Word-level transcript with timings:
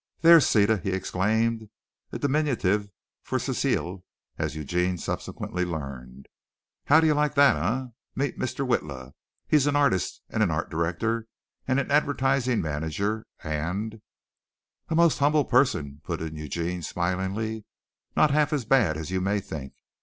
"There, 0.21 0.39
Ceta," 0.41 0.77
he 0.81 0.89
exclaimed 0.93 1.69
(a 2.11 2.17
diminutive 2.17 2.89
for 3.21 3.37
Cecile, 3.37 4.03
as 4.35 4.55
Eugene 4.55 4.97
subsequently 4.97 5.63
learned), 5.63 6.27
"how 6.85 6.99
do 6.99 7.05
you 7.05 7.13
like 7.13 7.35
that, 7.35 7.55
eh? 7.55 7.85
Meet 8.15 8.39
Mr. 8.39 8.67
Witla. 8.67 9.13
He's 9.47 9.67
an 9.67 9.75
artist 9.75 10.23
and 10.27 10.41
an 10.41 10.49
art 10.49 10.71
director 10.71 11.27
and 11.67 11.79
an 11.79 11.91
advertising 11.91 12.61
manager 12.63 13.27
and" 13.43 14.01
"A 14.89 14.95
most 14.95 15.19
humble 15.19 15.45
person," 15.45 16.01
put 16.03 16.19
in 16.19 16.35
Eugene 16.35 16.81
smilingly. 16.81 17.65
"Not 18.17 18.31
half 18.31 18.51
as 18.51 18.65
bad 18.65 18.97
as 18.97 19.11
you 19.11 19.21
may 19.21 19.39
think. 19.39 19.73